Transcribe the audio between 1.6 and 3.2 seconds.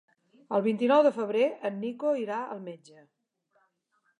en Nico irà al metge.